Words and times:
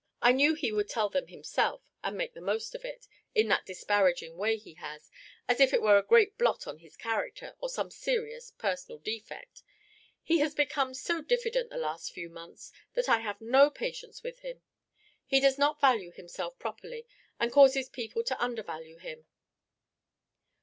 I 0.19 0.31
knew 0.31 0.55
he 0.55 0.71
would 0.71 0.89
tell 0.89 1.09
them 1.09 1.27
himself, 1.27 1.83
and 2.03 2.17
make 2.17 2.33
the 2.33 2.41
most 2.41 2.73
of 2.73 2.83
it, 2.83 3.07
in 3.35 3.47
that 3.49 3.67
disparaging 3.67 4.35
way 4.35 4.57
he 4.57 4.73
has, 4.73 5.11
as 5.47 5.59
if 5.59 5.75
it 5.75 5.81
were 5.83 5.99
a 5.99 6.01
great 6.01 6.39
blot 6.39 6.65
on 6.65 6.79
his 6.79 6.97
character, 6.97 7.53
or 7.59 7.69
some 7.69 7.91
serious 7.91 8.49
personal 8.49 8.97
defect. 8.97 9.61
He 10.23 10.39
has 10.39 10.55
become 10.55 10.95
so 10.95 11.21
diffident 11.21 11.69
the 11.69 11.77
last 11.77 12.13
few 12.13 12.29
months 12.31 12.71
that 12.95 13.07
I 13.09 13.19
have 13.19 13.39
no 13.39 13.69
patience 13.69 14.23
with 14.23 14.39
him! 14.39 14.63
He 15.27 15.39
does 15.39 15.59
not 15.59 15.79
value 15.79 16.11
himself 16.11 16.57
properly, 16.57 17.05
and 17.39 17.51
causes 17.51 17.87
people 17.87 18.23
to 18.23 18.43
undervalue 18.43 18.97
him." 18.97 19.27